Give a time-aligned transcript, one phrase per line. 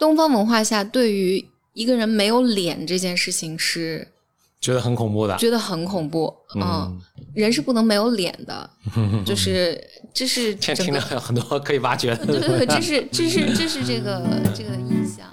[0.00, 4.08] 东方文化下对于一个人没有脸这件事情是
[4.60, 6.34] 觉得很恐怖的，觉得很恐怖。
[6.56, 6.98] 嗯，
[7.34, 8.68] 人是不能没有脸的，
[9.24, 9.80] 就是
[10.12, 12.26] 这是听听着很多可以挖掘的。
[12.26, 14.22] 对对对，这是这是这是这个
[14.54, 15.30] 这个印象。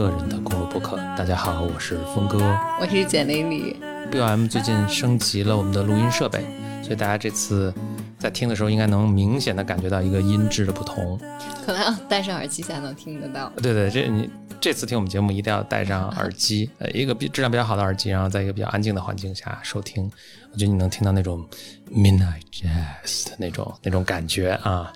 [0.00, 0.96] 个人的公路博客。
[1.14, 2.38] 大家好，我是峰哥，
[2.80, 3.76] 我是简玲玲。
[4.10, 6.40] BOM 最近升级了我们的录音设备，
[6.82, 7.72] 所以大家这次
[8.18, 11.20] 在听的时候，应该能明显的感觉到一个音质的不同。
[11.66, 13.52] 可能要戴上耳机才能听得到。
[13.62, 20.10] 对对，这你这次听我们节目一定要戴上耳机，呃，一个比质量比较好的耳机，然后在一个比较安静的环境下收听，
[20.50, 21.46] 我觉得你能听到那种
[21.92, 24.90] Midnight Jazz 的那种那种感觉啊。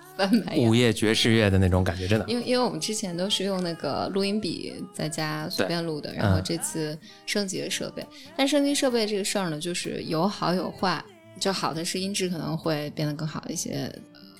[0.56, 2.24] 午夜爵士乐的那种感觉，真的。
[2.28, 8.07] 因为因为我们之前都是用那个录音笔在家随便录的，然后这次升级了设备。
[8.37, 11.02] 但升级设备这个事儿呢，就是有好有坏。
[11.40, 13.92] 就好的是音质可能会变得更好一些，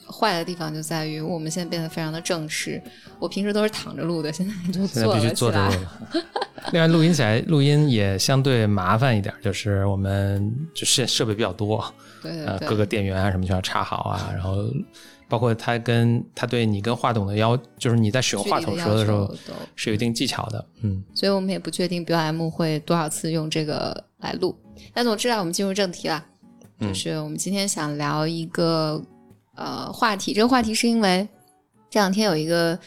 [0.07, 2.81] 坏的地方就在于我们现在变得非常的正式。
[3.19, 6.23] 我平时都是躺着录的，现在就坐了起来。
[6.71, 11.85] 另外，录音起来录音也相对麻烦一点，就是我们就设设备比较多，
[12.23, 14.59] 对呃，各个电源啊什么就要插好啊，然后。
[15.35, 19.29] 包括他跟他对你跟话筒的要，就是你在使用话筒说的时候
[19.75, 21.03] 是有一定技巧的，嗯。
[21.13, 24.57] 所以我们也不确定 B M 会多少次用这个来录。
[24.93, 26.25] 但总之啊，我们进入正题了，
[26.81, 29.03] 就是我们今天想聊一个
[29.57, 30.33] 呃话题。
[30.33, 31.27] 这个话题是因为
[31.91, 32.79] 这两天有一个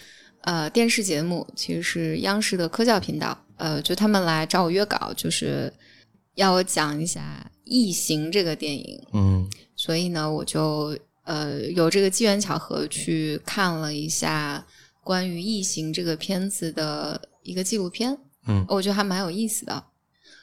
[0.43, 5.69] 呃电视节目，其实是央视的科教频道，呃，就他们来找我约稿，就是
[6.35, 9.45] 要我讲一下《异形》这个电影，嗯。
[9.75, 10.97] 所以呢，我就。
[11.27, 14.65] 呃，有这个机缘巧合去看了一下
[15.03, 19.83] 关于《异形》这个片子的一个纪录片，嗯，我觉得还蛮有意思的。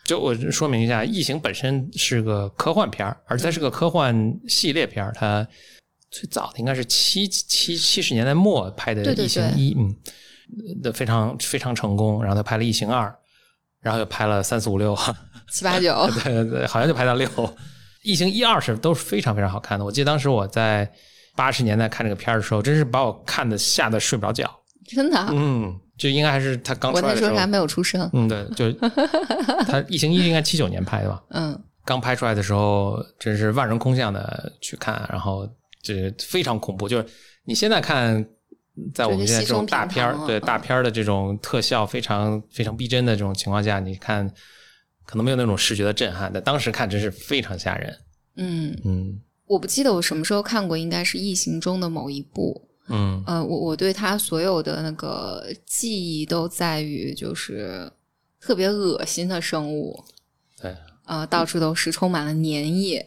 [0.05, 4.15] 就我说明一下，《异形》本身是个科幻片儿，而且它是个科幻
[4.47, 5.11] 系列片儿。
[5.17, 5.47] 它
[6.11, 12.23] 最早的应该是七七七十年代末拍的《异形一》，嗯，的非常非常成功。
[12.23, 13.09] 然后他拍了《异形二》，
[13.81, 14.95] 然后又拍了三四五六
[15.51, 17.27] 七八九， 对对，好像就拍到六。
[18.05, 19.85] 异形一二是都是非常非常好看的。
[19.85, 20.89] 我记得当时我在
[21.35, 24.49] 八十年代看这个片儿的时候，真是把我看的吓得睡不着觉。
[24.87, 25.27] 真的？
[25.33, 28.09] 嗯，就应该还是他刚出来的时候，还没有出生。
[28.13, 28.71] 嗯，对，就
[29.67, 31.23] 他异形一应该七九年拍的吧？
[31.33, 35.49] 嗯，刚拍出来的时候，真是万人空巷的去看，然后
[35.83, 36.87] 这非常恐怖。
[36.87, 37.07] 就是
[37.47, 38.23] 你现在看，
[38.95, 44.31] 在我们现在这种大片儿，对大片儿的这种特效非常非常逼真的这种情况下，你看。
[45.05, 47.99] 可能没有那种视觉的震撼，但当时看真是非常吓人。
[48.37, 52.69] 嗯嗯，我不记得我什么时候看过，应该是《异形》中的某一部。
[52.89, 57.91] 嗯呃，我我对他所有的那个记忆都在于，就是
[58.41, 60.05] 特别恶心的生物。
[60.61, 62.43] 对，呃，到处都是充满了粘
[62.83, 63.07] 液，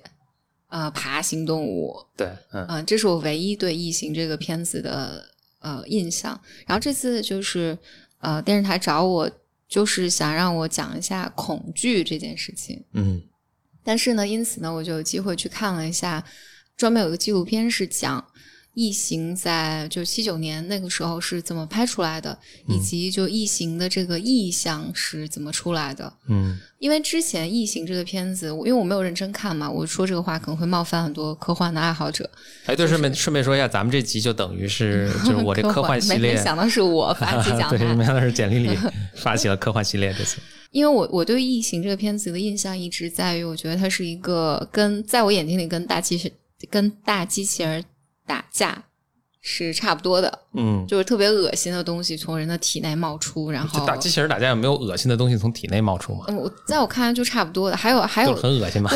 [0.70, 1.96] 呃，爬行动物。
[2.16, 5.26] 对，嗯，这是我唯一对《异形》这个片子的
[5.60, 6.40] 呃印象。
[6.66, 7.78] 然后这次就是
[8.20, 9.30] 呃电视台找我。
[9.68, 13.22] 就是想让我讲一下恐惧这件事情，嗯，
[13.84, 16.24] 但是呢，因此呢，我就有机会去看了一下，
[16.76, 18.26] 专门有个纪录片是讲。
[18.80, 26.14] 异形在就七九年那个时候是怎么拍出来的，以及就异形的这个意象是怎么出来的？
[26.30, 32.30] 嗯，因为之前异形这个片子，因为我没有认真看嘛，我说这个话可能会冒犯很多科幻的爱好者。
[32.68, 38.78] 哎，对，顺便顺便说一下，咱们这集就等于是 就是我这科幻系列，没想到是我 发起讲的，对，没想到是简历里
[39.18, 40.38] 发起了科幻系列这次。
[40.70, 46.32] 因为我我对异形这个片子的印象一直在于，我觉得它是一个跟在我眼睛里跟大机器
[46.70, 47.84] 跟大机器人。
[48.28, 48.84] 打架
[49.42, 56.26] 是差不多的，嗯，就是特别恶心的东西从人的体内冒出，然后打机器人打架有没有恶心的东西从体内冒出吗？
[56.28, 57.78] 嗯，在我看来就差不多的。
[57.78, 58.90] 还有还有很恶心吗？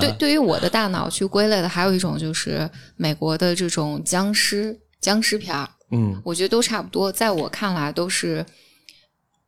[0.00, 7.12] 对， 对于我的大脑去归类的，还有一种就是美国的这种僵尸僵尸片儿，嗯，我觉得都差不多。
[7.12, 8.46] 在我看来都是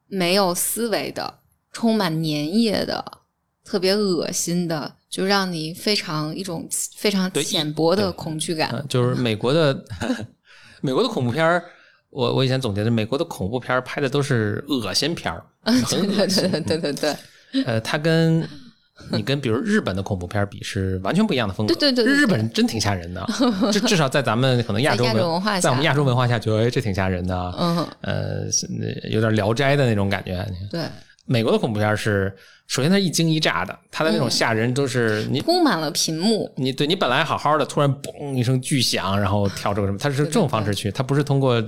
[0.08, 1.38] 没有思维的，
[1.72, 3.19] 充满粘液的。
[3.70, 8.84] 特别恶心的，就让你非常一种非常浅薄的恐惧感。
[8.88, 9.80] 就是美国的
[10.82, 11.62] 美国的恐怖片儿，
[12.10, 15.76] 我我以前总结的，美国的恐怖片儿拍的都是恶心片儿，很
[16.10, 16.50] 恶心。
[16.50, 17.64] 对对对对对。
[17.64, 18.44] 呃，它跟
[19.12, 21.72] 你跟比如日本的恐怖片比是完全不一样的风格。
[21.76, 23.24] 对对对，日本人真挺吓人的，
[23.70, 27.54] 至至少在咱们可能亚洲文化，在我们亚洲文化下，觉得哎这挺吓人的。
[27.56, 27.86] 嗯。
[28.00, 28.46] 呃，
[29.12, 30.44] 有点聊斋的那种感觉。
[30.72, 30.82] 对。
[31.24, 32.36] 美国的恐怖片是。
[32.70, 36.48] 首先，它一惊一乍的，它的那种吓人都是你铺满了屏幕。
[36.56, 41.60] 你对你本来好好的，突然嘣一声巨响，然后跳这个什么，它是这种方式去，它不是通过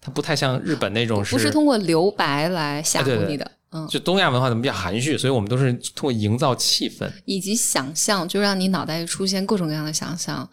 [0.00, 3.48] 它不太像日本那种，不是通过留白来吓唬你的。
[3.70, 10.48] 嗯，就东亚文化怎么比较含蓄，所以我们都是通过营造气氛以及想象，就让你脑袋里出现各种各样的想象。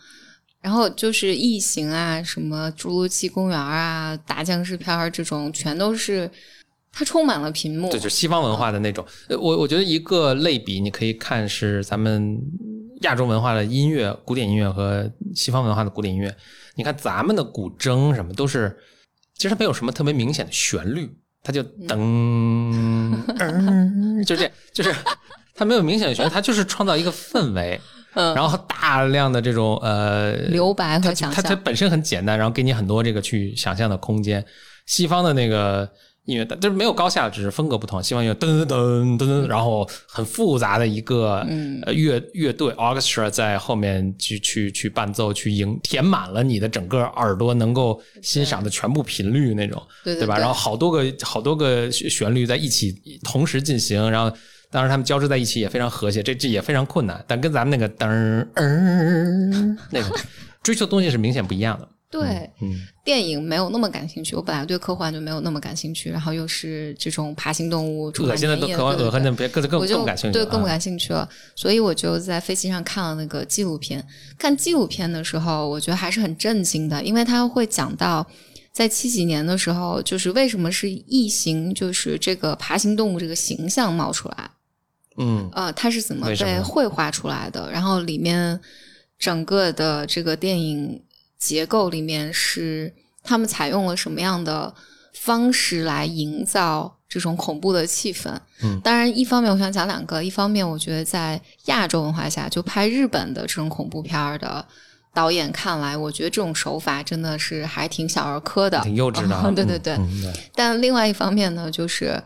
[0.62, 6.30] 然后就是异形啊，什么侏罗纪公园啊，打僵尸片儿这种，全都是
[6.94, 7.90] 它充满了屏幕。
[7.90, 9.04] 对，就是西方文化的那种。
[9.30, 12.40] 我我觉得一个类比，你可以看是咱们
[13.02, 16.34] 亚洲文化的音乐，古典音乐和西方文化的古典音乐。
[16.76, 18.78] 你看咱们的古筝什么都是，
[19.36, 21.10] 其实它没有什么特别明显的旋律，
[21.44, 23.16] 它就噔，
[24.24, 24.96] 就这，就是
[25.56, 27.82] 它没有明显的旋律，它就是创造一个氛围。
[28.16, 34.46] 嗯，然后大量的这种呃留白和想象，它它本身很简单，然后给你很多这个去想象的空间。
[34.86, 35.90] 西方的那个
[36.26, 38.02] 音乐，就是没有高下，只是风格不同。
[38.02, 41.46] 西方音乐噔噔噔噔噔，然后很复杂的一个
[41.88, 50.38] 乐乐队 orchestra 在后面去去去伴奏，去迎填满了你的整个耳朵能够欣赏的全部频率那种，对对吧？
[50.38, 54.36] 然后好多个好多个旋律在一起同时进行，然后。
[54.72, 57.24] 当然，他们交织在一起也非常和谐，这这也非常困难。
[57.28, 58.50] 但跟咱们那个噔儿
[59.92, 60.20] 那个
[60.64, 61.88] 追求东西是明显不一样的。
[62.14, 62.48] 对，
[63.04, 64.36] 电影没有那么感兴趣。
[64.36, 71.28] 我本来对科幻就没有那么感兴趣，然后又是这种爬行动物，恶心的都科幻恶心的别更更更感兴趣，对更不感兴趣了。
[71.56, 74.06] 所以我就在飞机上看了那个纪录片。
[74.38, 78.24] 看纪录片的时候，我觉得还是很震惊的，因为他会讲到
[78.72, 84.52] 在七几年的时候，就是为什么是异形，就是这个爬行动物这个形象冒出来。
[85.18, 87.72] 嗯，呃，它是怎么被绘画出来的？
[87.72, 88.60] 然后里面
[89.18, 91.02] 整个的这个电影
[91.44, 94.74] 结构里面是他们采用了什么样的
[95.14, 98.32] 方式来营造这种恐怖的气氛？
[98.64, 104.66] 嗯，当然，一方面我想讲两个，一方面我觉得在亚洲文化下，就拍日本的这种恐怖片的
[105.14, 109.36] 导演看来，我觉得这种手法真的是还挺小儿科的，挺幼稚的。
[109.54, 109.98] 对对对，
[110.56, 112.24] 但另外一方面呢，就是。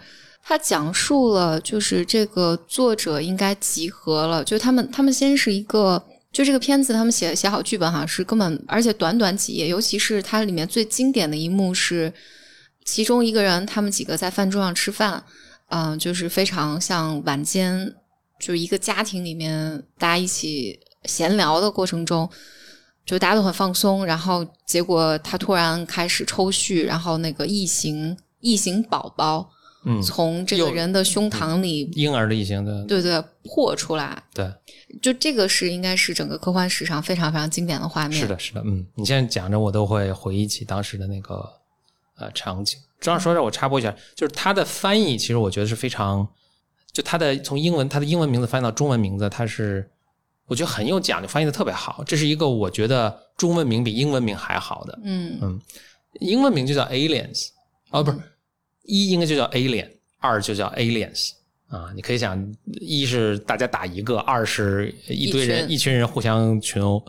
[0.50, 6.02] 他讲述了，就是这个作者应该集合了，就他们，他们先是一个，
[6.38, 12.14] 就这个片子，他们写写好剧本哈，是根本，而且短短几页，尤其是它里面最经典的一幕是，
[12.86, 15.24] 其中一个人，他们几个在饭桌上吃饭，
[15.70, 17.92] 嗯，就是非常像晚间，
[18.40, 22.30] 就一个家庭里面大家一起闲聊的过程中，
[23.04, 29.50] 就大家都很放松，然后结果他突然开始抽搐，然后那个异形异形宝宝。
[30.04, 34.52] 从这个人的胸膛里，婴儿的异形的，对对，破出来，对，
[35.02, 38.20] 就这个是应该是整个科幻史上非常非常经典的画面。
[38.20, 41.50] 是的，是的，嗯，你现在讲着，我都会回忆起当时的那个
[42.18, 42.78] 呃场景。
[43.00, 46.28] 正好说着，我插播一下，就是它的翻译，其实我觉得是非常，
[46.92, 49.90] 就它的从英文，它的英文名字翻译到中文名字，它是
[50.48, 52.04] 我觉得很有讲究，翻译的特别好。
[52.06, 55.62] 这是一个我觉得中文名比英文名还好的，嗯嗯，
[56.20, 57.50] 英文名就叫 Aliens，
[57.92, 58.18] 哦，不是。
[58.88, 59.88] 一应该就叫 alien，
[60.20, 61.32] 二就叫 aliens
[61.68, 67.06] 啊，你可以想，一是大家打一个，二是一堆人一群人互相群殴。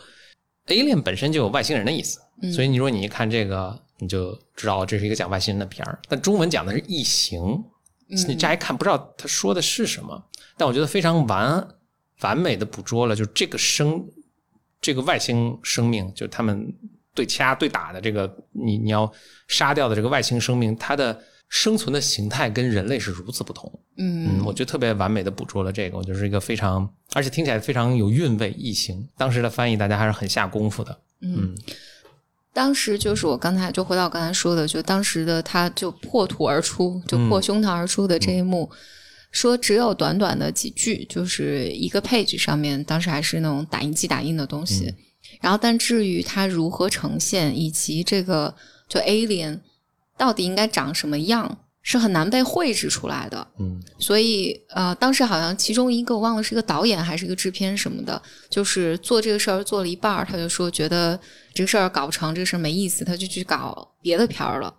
[0.67, 2.21] alien 本身就有外星人的意思，
[2.53, 5.99] 所以你说你一看这个，你就知道这是一个讲外星人的片儿。
[6.09, 7.41] 但中文讲的是异形，
[8.09, 10.21] 你乍一看不知道他说的是什么，
[10.57, 11.69] 但我觉得非常完
[12.23, 14.05] 完美的捕捉了，就这个生
[14.81, 16.75] 这个外星生命，就他们
[17.15, 19.09] 对掐对打的这个你你要
[19.47, 21.23] 杀掉的这个外星生命，它的。
[21.49, 28.51] 生存的形态跟人类是如此不同，嗯，我觉得特别完美的捕捉了这个，我觉得是一个非常，而且听起来非常有韵味。
[28.51, 31.57] 异形当时的翻译，大家还是很下功夫的，嗯。
[32.53, 38.69] 当时就是我刚才就回到我刚才说的，就当时的他就破土而出，就破胸膛而出的这一幕，
[39.31, 44.93] 说只有短短的几句，就是一个 page 上面，当时还是那种打印机打印的东西。
[45.41, 48.55] 然后，但至于它如何呈现，以及这个
[48.89, 49.59] 就 alien。
[50.19, 53.47] 到底应该长什么样，是很难被绘制出来的。
[53.59, 58.21] 嗯，所以呃，当时好像其中一个我忘了是一个导演还是一个制片什么的，
[58.51, 61.19] 就是做这个事儿做了一半儿，他就说觉得
[61.55, 64.75] 这个事儿搞不成，这个事儿没意思，他就去搞别的片儿了。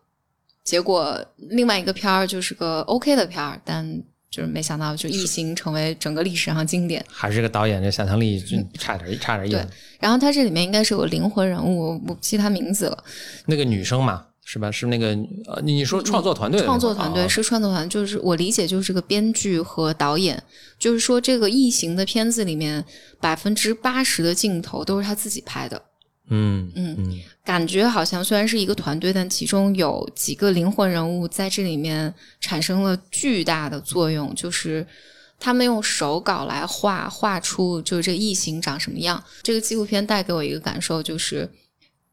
[0.64, 7.04] 结果另外一个片儿就是个 OK 的片儿，但就是没想到就异形成为整个历史上经典。
[7.10, 9.58] 还是个导演，这想象力就差点差点意思。
[9.58, 9.68] 对，
[10.00, 13.04] 然后他这里面应该是有灵魂人物，我不记他名字了。
[13.48, 14.26] 那个女生嘛。
[14.52, 14.72] 是吧？
[14.72, 15.10] 是那个
[15.46, 16.60] 呃，你说创作团队？
[16.64, 20.42] 创作团队是创作团，就是我理解就是个编剧和导演。
[20.80, 22.84] 就是说，这个异形的片子里面，
[23.20, 25.80] 百分之八十的镜头都是他自己拍的。
[26.32, 34.34] 嗯嗯，感觉好像虽然是一个团队，但其中有几个灵魂人物在这里面产生了巨大的作用。
[34.34, 34.84] 就是
[35.40, 39.24] 他们用手稿来画画出，就是这异形长什么样。
[39.44, 41.48] 这个纪录片带给我一个感受，就是。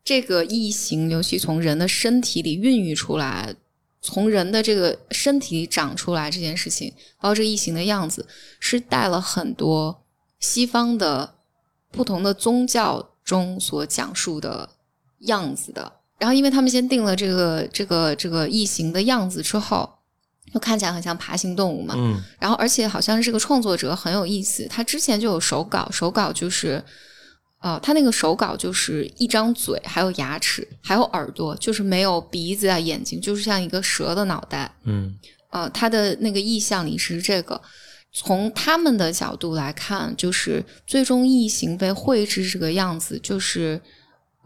[0.06, 3.52] 这个异形，尤其从人的身体里孕育出来，
[4.00, 8.24] 从人的这个身体里长出来这件事情，包括这个异形的样子，
[8.60, 10.04] 是带了很多
[10.38, 11.34] 西方的
[11.90, 14.70] 不同的宗教中所讲述的
[15.22, 15.92] 样子的。
[16.18, 19.92] 然后，因为他们先定了这个这个这个异形的样子之后，
[20.54, 21.94] 就看起来很像爬行动物嘛。
[21.96, 22.22] 嗯。
[22.38, 26.80] 然后，而且好像是这个创作者很有意思，他之前就有手稿，手稿就是，
[27.66, 34.72] 呃，他那个手稿就是一张嘴，还有牙齿，还有耳朵，就是没有鼻子啊、眼睛，就是像一个蛇的脑袋。
[34.84, 35.12] 嗯。
[35.50, 37.60] 呃，他的那个意象里是这个，
[38.12, 43.80] 从他们的角度来看，就是最终异形被绘制这个样子，就是。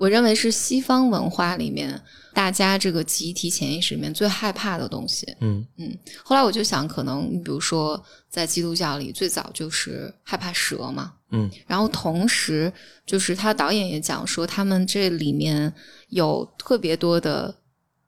[0.00, 2.00] 我认为是西方文化里面
[2.32, 5.26] 大家这个集体潜意识里面最害怕的东西。
[5.40, 5.94] 嗯嗯。
[6.24, 11.12] 后来我就想，可能你比如说在基督教里，最早就是害怕蛇嘛。
[11.32, 11.50] 嗯。
[11.66, 12.72] 然后同时，
[13.04, 15.70] 就是他导演也讲说，他们这里面
[16.08, 17.54] 有特别多的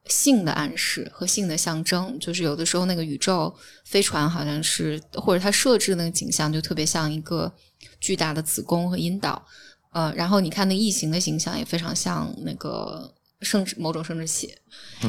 [0.07, 2.19] 性的暗示和性的象征。
[2.19, 7.53] 就是有的时候那个宇宙飞船好像是，或者他设置那个景象就特别像一个
[8.01, 9.45] 巨大的子宫和阴道。
[9.93, 14.53] 呃，然后你看那异形的形象也非常像那个生殖某种生殖器，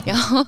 [0.05, 0.45] 然后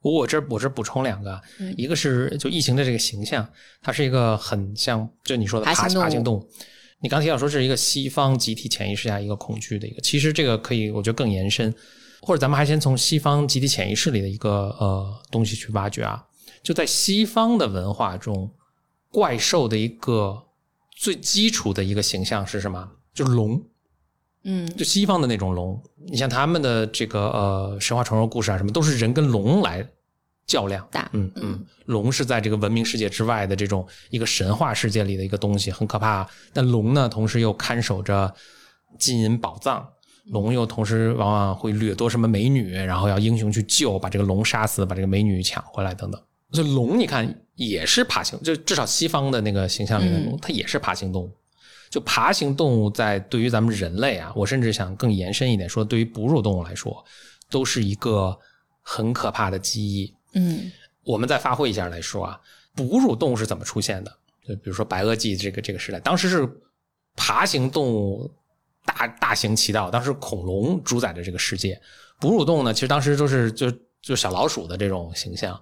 [0.00, 1.40] 我我这我这补充两个，
[1.76, 3.48] 一个是就异形的这个形象，
[3.80, 6.48] 它是一个很像就你说的爬爬行动物。
[7.00, 11.74] 你刚提到说是一个西方集体潜意识下一个恐惧的一个，其实这个可以我觉得更延伸，
[12.20, 16.24] 或者咱们还先从西方集体潜意识里的一个呃东西去挖掘啊，
[16.62, 18.48] 就在西方的文化中，
[19.10, 20.40] 怪兽的一个
[20.96, 22.88] 最基础的一个形象是什么？
[23.12, 23.60] 就是龙。
[24.44, 29.86] 嗯，就西方的那种龙，你像他们的这个呃神话传说故事啊，什么都是人跟龙来
[30.46, 30.86] 较量。
[31.12, 36.28] 嗯嗯，龙是在这个文明世界之外的这种一个神话世界里的一个东西，很可怕。
[36.52, 38.34] 但龙呢，同时又看守着
[38.98, 39.86] 金银宝藏，
[40.26, 46.20] 龙又同时往往会掠夺什么美女，然后要英雄去救，把这个龙杀死，把这个美女抢回来等等。
[46.50, 51.32] 所以龙，你看也是爬行，就至少西方的那个形象里的龙，它也是爬行动物。
[51.92, 57.04] 就爬行动物在对于咱们人类啊，我甚至想更延伸一点说，对于哺乳动物来说，
[57.50, 58.34] 都是一个
[58.80, 60.10] 很可怕的记忆。
[60.32, 60.72] 嗯，
[61.04, 62.40] 我们再发挥一下来说啊，
[62.74, 64.10] 哺乳动物是怎么出现的？
[64.48, 66.48] 就比如说白垩纪这个这个时代，当时是
[67.14, 68.32] 爬行动物
[68.86, 71.78] 大大行其道，当时恐龙主宰着这个世界。
[72.18, 73.70] 哺乳动物呢，其实当时都是就
[74.00, 75.60] 就小老鼠的这种形象，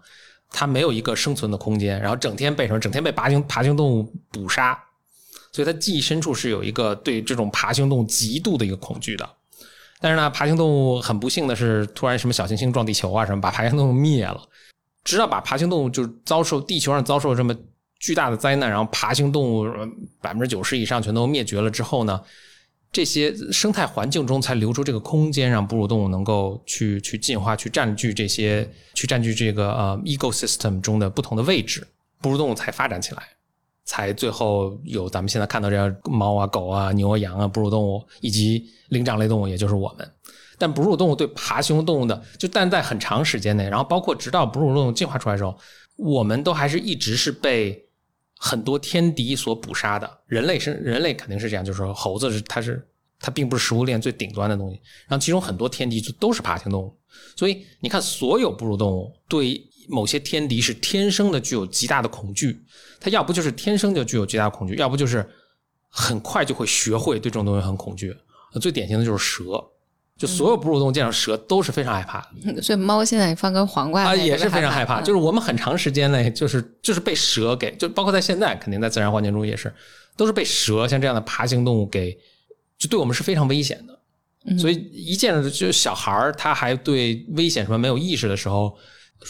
[0.49, 2.79] 它没有一个生存的空间，然后整天被什么？
[2.79, 4.81] 整天被爬行爬行动物捕杀。
[5.53, 9.29] 所以它记忆深处是有一个对这种爬行动物极度的一个恐惧的，
[10.01, 14.41] 但是呢，爬行动物很不幸的是，突然什么小行星撞地球啊，什么把爬行动物灭了。
[15.03, 17.57] 直到把爬行动物就遭受地球上遭受这么
[17.99, 19.67] 巨大的灾难，然后爬行动物
[20.21, 22.21] 百分之九十以上全都灭绝了之后呢，
[22.93, 31.87] 这些生态环境中才留出这个空间，让哺乳动物能够去去进化，去占据这些，去占据这个呃 ecosystem 中的不同的位置，
[32.21, 33.23] 哺乳动物才发展起来。
[33.91, 40.09] 才最后有咱们现在看到这样猫啊、狗啊、牛啊、羊啊，哺乳动物以及灵长类动物，也就是我们。
[40.57, 45.59] 但哺乳动物对爬行动物的，就但在很长时间内，然后包括直到哺乳动物进化出来的时候，
[45.97, 47.85] 我们都还是一直是被
[48.39, 50.09] 很多天敌所捕杀的。
[50.27, 52.87] 人类是人类肯定是这样，就是说猴子是它是
[53.19, 56.97] 它并不是食物链最顶端的东西，然后其中很多天敌就都是爬行动物。
[57.35, 62.63] 所以你看，所有哺乳动物对某些天敌是天生的具有极大的恐惧。
[63.03, 65.27] 它要不就是天生就具有极大恐惧，要不就是
[65.89, 68.15] 很快就会学会对这种东西很恐惧。
[68.61, 69.43] 最典型的就是蛇，
[70.19, 72.61] 就所有哺乳动物见到蛇都是非常害怕的。
[72.61, 75.01] 所以猫现在放根黄瓜啊，也是非常害怕。
[75.01, 79.73] 就是我们很长时间内，就是就是被蛇给，就包括在现在，肯定在自然环境中也是，
[80.15, 82.13] 都是被蛇像这样的爬行动物给，
[82.77, 84.59] 就对我们是非常危险的。
[84.59, 88.77] 所以一见着就小孩儿，他还对危险什么没有意识的时候。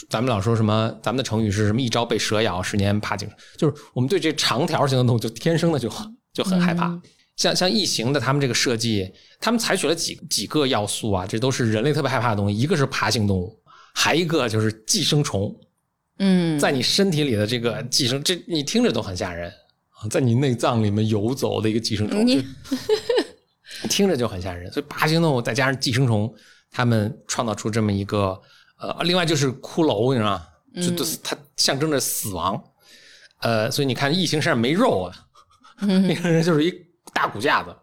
[0.08, 0.94] 咱们老说什么？
[1.02, 1.80] 咱们的成语是什么？
[1.80, 3.36] 一朝被蛇咬，十年怕井绳。
[3.56, 5.90] 就是我们对这长条形的动物，就天生的就
[6.32, 6.96] 就很害怕。
[7.36, 11.26] 像像异形的，他们这个设计，他们采取了几几个要素啊？
[11.26, 12.56] 这都是人类特别害怕的东西。
[12.56, 13.58] 一个是爬行动物，
[13.94, 15.52] 还一个就是寄生虫。
[16.18, 19.50] 嗯，在你身体里的这个寄生，这你听着都很吓人
[19.90, 22.24] 啊，在你内脏里面游走的一个寄生虫，
[23.88, 24.70] 听着就很吓人。
[24.70, 26.32] 所以爬行动物再加上寄生虫，
[26.70, 28.40] 他们创造出这么一个。
[28.80, 30.46] 呃，另外就是骷髅，你知道吗？
[30.82, 32.62] 就都它象征着死亡。
[33.40, 35.14] 呃，所以你看异形身上没肉啊，
[35.86, 36.72] 那个人就是一
[37.12, 37.74] 大骨架子。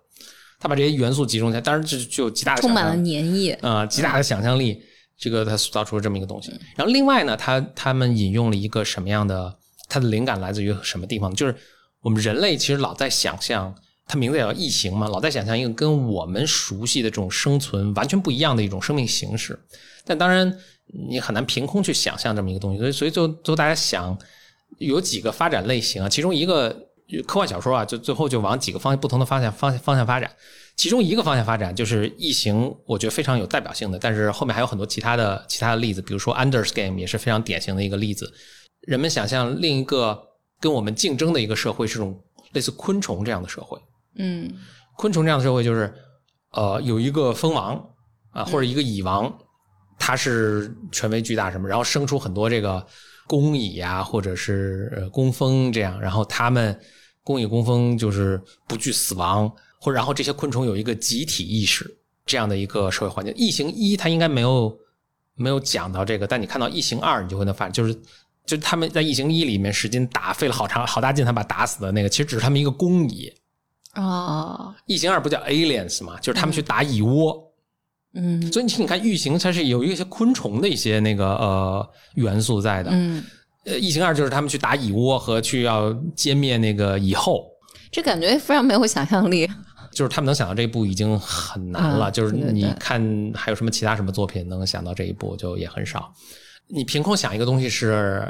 [0.60, 4.82] 他把这些元素集中起来，当然就就有极大的充满了粘液啊，极大的想象力。
[5.20, 6.52] 这个他塑造出了这么一个东西。
[6.76, 9.56] 然后另外呢，他他们引用了一个什么样的？
[9.90, 11.34] 他的灵感来自于什么地方？
[11.34, 11.56] 就是
[12.02, 13.74] 我们人类其实老在想象
[14.06, 19.58] 它名字也叫异形嘛，老在想象一个跟我们熟悉的这种生存完全不一样的一种生命形式。
[20.06, 22.78] 但当然，你很难凭空去想象这么一个东西。
[22.78, 24.18] 所以，所以就就大家想
[24.80, 26.70] 有几个发展类型啊，其中一个
[27.26, 30.32] 科幻小说啊，就最后就往几个方向不同的方向方向方向发展。
[30.76, 33.98] 其中一个方向发展就是异形，我觉得非常有代表性的。
[33.98, 38.32] 但是后面还有很多其他的其他的例子，比如说 Under Game 也是非常典型的一个例子。
[38.82, 40.22] 人们想象另一个
[40.62, 42.22] 跟我们竞争的一个社会是种
[42.54, 43.80] 类似昆虫这样的社会。
[44.18, 44.52] 嗯，
[44.98, 45.92] 昆虫这样的社会就是，
[46.52, 47.84] 呃，有一个蜂王
[48.32, 49.36] 啊，或者一个蚁王，
[49.98, 52.86] 它是权威巨大什么，然后生出很多这个
[53.26, 56.80] 工蚁呀，或者是工蜂这样，然后他们
[57.24, 59.52] 工蚁工蜂就是不惧死亡，
[59.82, 63.34] 或然后这些昆虫有一个集体意识这样的一个社会环境。
[63.36, 64.78] 异形一它应该没有
[65.36, 67.94] 没有讲到这个，但你看到异形二，你就会能发现，就是
[68.46, 73.32] 就是他们在异形一里面使劲打，费了好长好大劲才把打死的那个，其实只是他们一个工蚁。
[73.96, 77.47] 哦，异形二不叫 aliens 嘛，就是他们去打蚁窝，嗯，
[78.52, 83.24] 所以你你看异形它是有一些昆虫的一些那个呃元素在的，嗯，
[83.66, 87.46] 呃，异形二就是他们去打蚁窝和去要歼灭那个蚁后，
[87.92, 89.48] 这感觉非常没有想象力，
[89.92, 93.00] 就是他们能想到这一步已经很难了，就是你看
[93.36, 96.12] 还有什么其他什么作品能想到这一步就也很少，
[96.68, 98.28] 你凭空想一个东西是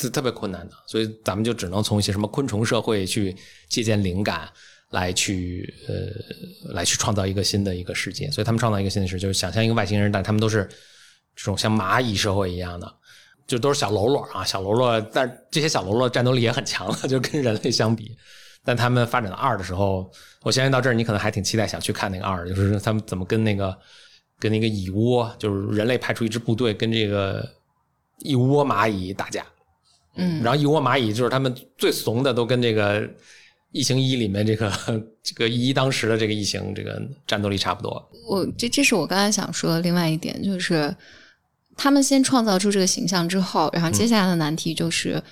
[0.00, 3.36] 是特别困难的，所以咱们就只能从一些什么昆虫社会去
[3.68, 4.48] 借鉴灵感。
[4.90, 10.66] 来去呃，来去创造一个新的一个世界，所以他们创造一个新的世界，就是想象一个外星人，但他们都是
[11.36, 12.90] 这种像蚂蚁社会一样的，
[13.46, 18.16] 就都是小喽啰啊，小喽啰，但这些小喽啰战斗力也很强了， 就跟人类相比。
[18.64, 20.10] 但他们发展到二的时候，
[20.42, 23.76] 我相信到这儿你可能还挺期待想去看那个二，就是他们怎么跟那个
[24.38, 27.46] 跟那个蚁窝，就是人类派出一支部队跟这个
[28.20, 29.44] 一窝蚂蚁打架，
[30.16, 33.06] 嗯，然后一窝蚂蚁就是他们最怂的，都跟这个。
[33.72, 34.72] 异形一里面这个
[35.22, 38.10] 这个一当时的这个异形这个战斗力差不多。
[38.26, 40.94] 我这这是我刚才想说的另外一点，就是
[41.76, 45.22] 他们先创造出这个形象之后，然后接下来的难题就是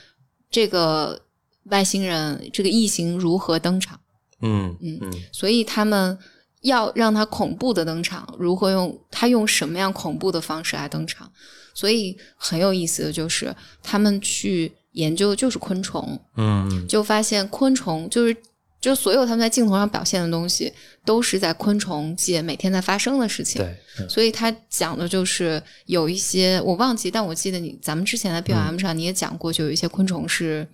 [0.50, 1.18] 这个
[1.64, 3.98] 外星人这个异形如何登场。
[4.42, 6.18] 嗯嗯嗯，所以他们
[6.60, 11.32] 要让他恐怖的登场，如何用他用什么样恐怖的方式来登场？
[11.72, 14.70] 所以很有意思的就是他们去。
[14.96, 18.36] 研究的就是昆虫，嗯，就发现昆虫就是，
[18.80, 20.72] 就所有他们在镜头上表现的东西，
[21.04, 23.60] 都是在昆虫界每天在发生的事情。
[23.60, 30.66] 对，所以他讲的就是有一些我忘记，但我记得你咱们之前在 BOM 上你也讲过，就有一些昆虫是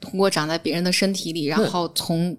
[0.00, 2.36] 通过长在别人的身体里，然后从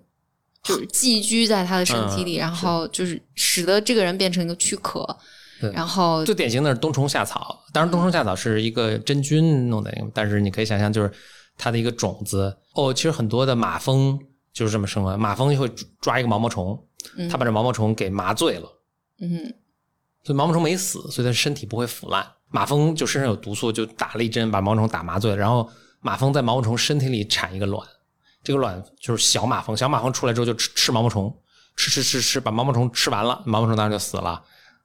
[0.64, 5.04] 就是寄居在他的身体里，然后就是使得这个人变成一个躯壳。
[5.72, 11.12] 然后最典型的是冬虫夏草，当然冬虫夏草是一个真菌弄的，但是你可以想象，就是
[11.58, 12.56] 它的一个种子。
[12.74, 14.20] 哦，其实很多的马蜂
[14.52, 15.70] 就是这么生的，马蜂就会
[16.02, 16.78] 抓一个毛毛虫，
[17.30, 18.70] 它把这毛毛虫给麻醉了，
[19.22, 19.54] 嗯，
[20.24, 22.26] 所以毛毛虫没死，所以它身体不会腐烂。
[22.50, 25.68] 马蜂就身上有毒素，就打了一针把毛毛虫打麻醉了，然后
[26.02, 27.88] 马蜂在毛毛虫身体里产一个卵，
[28.44, 31.36] 这个卵就是小马蜂，小马蜂出来之后就吃吃毛毛虫，
[31.76, 34.44] 吃吃吃吃，把毛毛虫吃完了，毛毛虫当然就死了。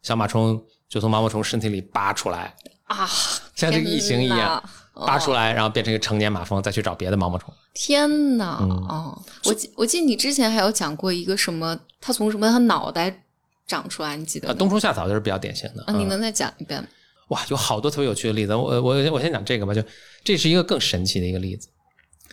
[0.09, 3.07] 小马虫就从毛毛虫身体里扒出来啊，
[3.55, 4.63] 像这个异形一样
[4.95, 7.53] 扒出来，然后变成一个成年马蜂，再去找别的毛毛虫。
[7.75, 8.57] 天哪！
[8.89, 13.23] 哦，我记我记得你之前还有讲过一个什么，它从什么它脑袋
[13.67, 14.55] 长出来，你记得？
[14.55, 15.85] 冬虫夏草就是比较典型的。
[15.85, 16.89] 啊，你能再讲一遍吗？
[17.29, 18.55] 哇，有好多特别有趣的例子。
[18.55, 19.85] 我我我先讲这个吧，就
[20.25, 21.69] 这是一个更神奇的一个例子。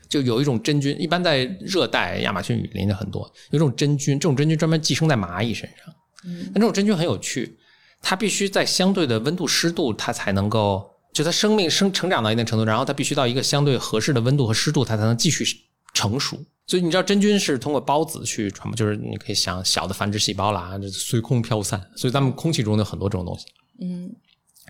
[0.07, 5.93] 就有一种真菌，一般在热带亚马逊雨林的很多，有一种真菌，这种真菌专门寄生在蚂蚁身上。
[6.23, 7.59] 嗯，那这种真菌很有趣。
[8.07, 15.43] 它必须在相对的温度湿度，它才能够就它生命生成长到一定程度，然后它必须到一个相对合适的温度和湿度，它才能继续
[15.91, 16.37] 成熟。
[16.67, 21.81] 所以你知道真菌是通过孢子去传播，就是你可以想小的繁殖细胞啦，就随空飘散。
[21.95, 23.47] 所以咱们空气中有很多这种东西。
[23.81, 24.15] 嗯，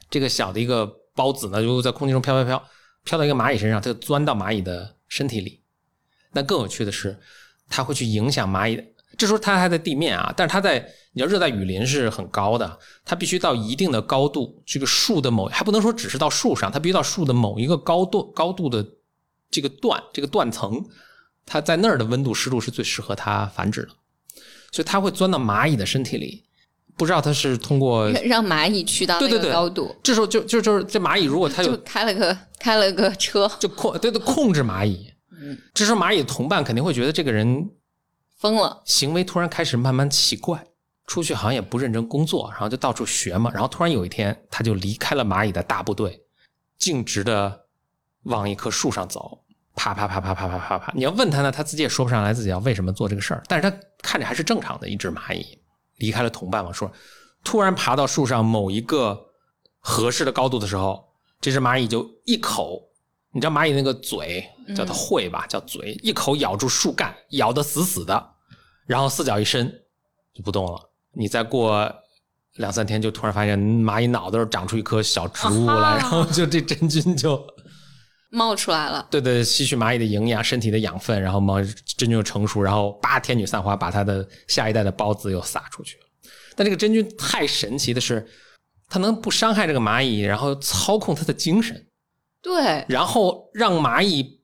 [0.10, 2.64] 这个小的一个孢子呢，就在空气中飘飘飘，
[3.04, 5.60] 飘到一个蚂蚁身上，它就钻到蚂蚁的身体里。
[6.32, 7.20] 那更有趣的是，
[7.68, 8.82] 它会去影响蚂蚁。
[9.18, 10.88] 这时候它还在地面啊，但是它在。
[11.18, 18.86] 你要热带雨林是很高的，它必须到一定的高度，这个树的某还不能说只是到树上，它必须到树的某一个高度高度的
[19.50, 20.84] 这个段这个断层，
[21.46, 23.90] 它在那儿的温度湿度是最适合它繁殖的，
[24.74, 26.44] 所以它会钻到蚂蚁的身体里，
[26.98, 35.10] 不知道它是通过让蚂蚁去到那个高度，这时候就就就是这蚂蚁如果它就开了个开了个车，就控对对控制蚂蚁，
[35.42, 37.70] 嗯，这时候蚂蚁的同伴肯定会觉得这个人
[38.46, 40.64] 疯了，行为突然开始慢慢奇怪。
[41.08, 43.52] 出去好像也不认真工作，然后就到处学嘛。
[43.52, 46.20] 然后突然有一天，他就离开了蚂蚁的大部队，
[46.78, 47.66] 径直的
[48.24, 49.40] 往一棵树上走。
[49.76, 50.94] 啪啪啪啪啪啪啪啪。
[50.96, 55.46] 你要问他呢，他自己也说不上来自己要为什么做这个事儿，但是他看着还是正常的一只蚂蚁，
[55.98, 56.94] 离开了同伴往树上，
[57.44, 59.20] 突然爬到树上某一个
[59.80, 61.04] 合适的高度的时候，
[61.42, 62.82] 这只蚂蚁就一口，
[63.32, 64.44] 你知道蚂蚁那个嘴
[64.76, 68.30] 叫它喙吧，叫嘴，一口咬住树干，咬得死死的，
[68.86, 69.72] 然后四脚一伸
[70.34, 70.80] 就不动了。
[71.18, 71.90] 你再过
[72.56, 77.42] 两三天，就突然发现蚂蚁脑袋上长出一棵小植物来，然后就这真菌就
[78.32, 79.08] 冒出来了。
[79.10, 86.04] 对对，吸取蚂蚁的营养、身体的养分，然后毛真菌就成熟，然后叭，天女散花，把它的下一代的孢子又撒出去了。
[86.56, 88.28] 但这个真菌太神奇的是，
[88.90, 91.88] 它能不伤害这个蚂蚁，然后操控它的精神，
[92.42, 94.42] 对，然后让蚂蚁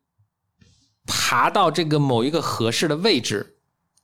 [1.06, 3.51] 爬到这个某一个合适的位置。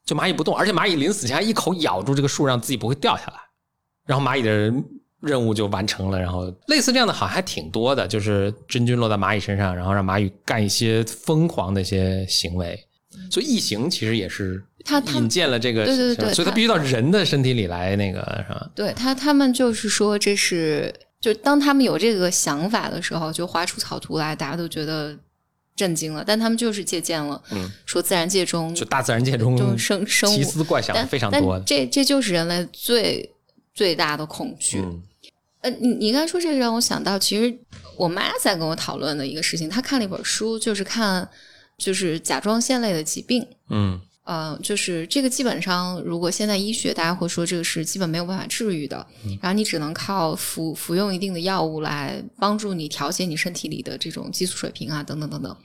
[0.08, 3.34] 就蚂蚁不动，而且蚂蚁临死前还一口咬住这个树，让自己不会掉下来。
[4.06, 4.74] 然后蚂蚁的
[5.20, 6.18] 任务就完成了。
[6.18, 12.80] 然后类似这样的好像还挺多的，就是真菌落在蚂蚁身上，然后让蚂蚁干一些疯狂的一些行为。
[13.30, 18.70] 所以异形其实也是它引荐了这个，对对对，所以它必须到人的身体里来那个是吧？
[18.74, 25.14] 对他他们就是说这是就当他们有这个想法的时候，就画出草图来，大家都觉得。
[25.78, 27.42] 震惊了，但他们就是借鉴了，
[27.86, 31.58] 说自然界中就大自然界中就生生奇思怪想非常多。
[31.62, 33.32] 这这就是人类最
[33.74, 34.84] 最大的恐惧。
[35.62, 37.58] 呃，你你刚才说这个让我想到，其实
[37.96, 41.30] 我妈在跟我讨论的一个事情，她看了一本书，就是看
[41.78, 43.48] 就是甲状腺类的疾病。
[43.70, 44.02] 嗯。
[44.24, 49.08] 呃，就是这个基本上，如果现在医学大家会说这个是基本没有办法治愈的，
[49.42, 55.56] 然后你只能靠服服用一定的药物来帮助你调节你身体里的这种激素水平啊，等等等等。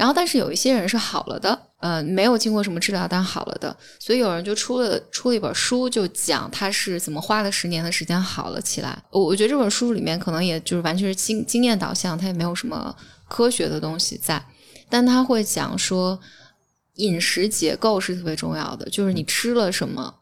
[0.00, 8.98] 然后，但是有一些人是好了的，呃，没有经过什么治疗，但好了的，所以有人就出了出了一本书，就讲他是怎么花了十年的时间好了起来。
[9.10, 12.96] 我我觉得这本书里面可能也就是完全是经经验导向，它也没有什么
[13.28, 14.42] 科学的东西在，
[14.88, 16.18] 但他会讲说。
[16.96, 20.16] 饮食结构是特别重要的，就是你吃了什么，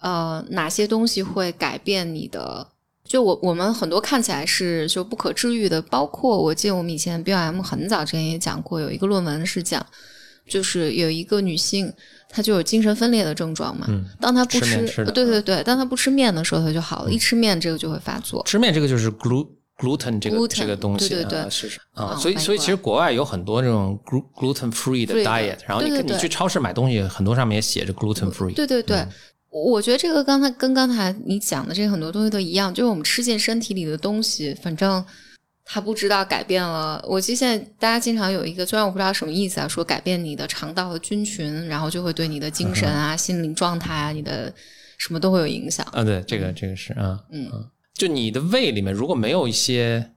[0.00, 2.66] 呃，哪些东西会改变你的。
[3.06, 9.84] 就我我们很多看起来是就不可治愈的，包括我记得我们以前 BOM 很早之前也讲过，有一个论文是讲，
[10.48, 11.92] 就是有一个女性
[12.28, 13.86] 她就有精神分裂的症状嘛，
[14.20, 18.42] 当她不吃，对对对，当她不吃面的时候她就好了，一吃面这个就会发作。
[18.44, 19.46] 吃面这个就是 glue。
[19.78, 24.00] gluten 这个这个东西，对对对，是啊，所以所以其实国外有很多这种
[24.34, 28.54] gluten free 的 diet，然后你你去超市买东西，很多上面也写着 gluten free。
[28.54, 29.06] 对对对，
[29.50, 35.04] 我觉得这个刚才跟刚才你讲的这很多东西都一样，就是我们吃进身体里的东西，反正
[35.64, 37.02] 它不知道改变了。
[37.08, 44.52] 我记得现在大家经常有一个，虽然我不知道什么意思啊，说改变你的肠道的菌群，然后就会对你的精神啊、 心灵状态啊、你的
[44.98, 45.86] 什么都会有影响。
[45.92, 47.50] 啊，对，这个这个是啊，嗯。
[47.94, 50.12] 就你的胃里面如果没有一些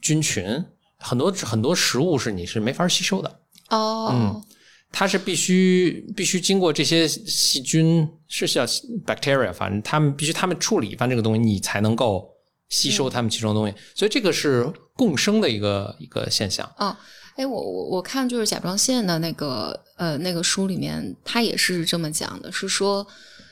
[0.00, 0.64] 菌群，
[0.96, 4.10] 很多很多食物是你是没法吸收的哦。
[4.10, 4.42] 嗯，
[4.90, 8.66] 它是必须必须经过这些细菌是叫
[9.06, 12.28] bacteria，反正他们必须他们处理完这个东西，你才能够
[12.68, 13.74] 吸收他们其中的东西。
[13.94, 16.68] 所以这个是共生的一个一个现象。
[16.78, 16.96] 哦，
[17.36, 23.06] 哎，我我我看就是甲状腺的那个呃那个书里面，它也是这么讲的，是说。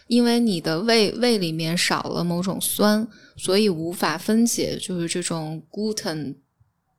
[0.09, 3.05] 因为你的胃胃里面少了某种酸，
[3.37, 6.33] 所以无法分解，就是这种 gluten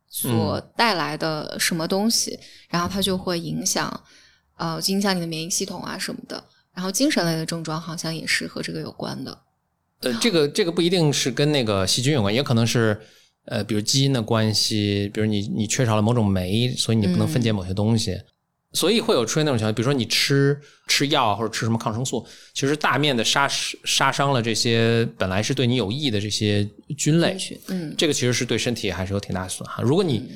[0.10, 4.04] 所带来的什么东西，然后它就会影响，
[4.58, 6.44] 呃，影响你的免疫系统啊什么的。
[6.74, 9.36] 然后精神类的症状好像也是和这个有关的。
[10.02, 13.00] 呃，这个这个不一定是跟那个细菌有关，也可能是
[13.46, 18.16] 呃，比如基因的关系，比如你你缺少了某种酶，所以你不能分解某些东西。
[18.74, 20.56] 所以会有出现那种情况，比如说你吃
[20.88, 27.36] 吃药或者吃什么抗生素，其实大面的杀杀伤了这些本来是对你有益的这些菌类，
[27.70, 29.82] 嗯，这个其实是对身体还是有挺大损害。
[29.82, 30.30] 如果你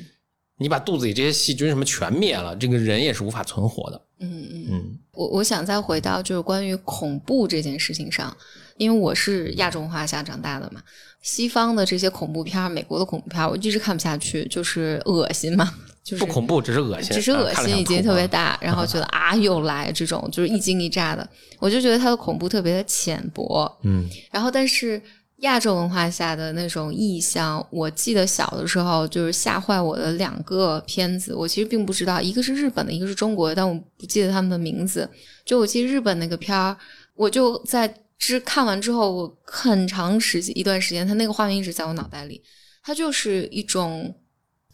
[0.58, 4.00] 你把肚子里这些细菌什么全灭了，这个人也是无法存活的。
[4.20, 4.98] 嗯嗯嗯。
[5.12, 8.34] 我我想再回到就是关于恐怖这件事情上，
[8.76, 10.80] 因为我是亚洲文化下长大的嘛，
[11.22, 15.72] 西方的这些恐怖片，美国的恐怖片，我一直看不下去，就是恶心嘛。
[16.04, 21.28] 就是不恐怖，只是恶心，只是恶心，已经特别大，然后觉得啊又来这种，就是一惊一乍的。
[21.60, 24.08] 我就觉得它的恐怖特别的浅薄，嗯。
[24.32, 25.00] 然后，但是
[25.42, 35.08] 亚洲文化下的那种意象，我记得小的时候就是吓坏我的两个片子，我其实并不知道，一个是日本的，一个是中国的，但我不记得他们的名字。
[35.44, 36.76] 就我记得日本那个片儿，
[37.14, 42.42] 我就在之看完之后，我很长时间一段时间，它那个画面一直在我脑袋里，
[42.82, 44.12] 它就是一种。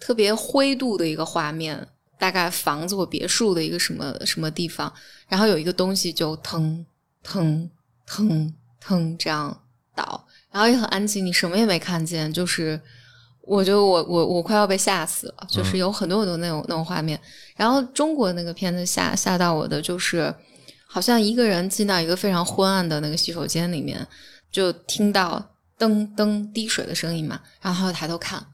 [0.00, 1.84] 特别灰度的一个画面，
[2.20, 4.92] 大概房子或别墅的一个什么什么地方，
[5.26, 6.86] 然后有一个东西就腾
[7.20, 7.68] 腾
[8.06, 9.60] 腾腾这样
[9.96, 12.80] 倒，然后也很安静，你什么也没看见，就是
[13.42, 17.20] 我觉得我我我快要被吓死了，就是有很多很多那种那种画面。
[17.56, 20.34] 然后中国那个片子吓吓到我的就是，
[20.86, 24.06] 好像一个人进到一个非常昏暗的那个洗手间里面，
[24.50, 28.44] 就听到噔噔滴水的声音嘛，然后他抬头看，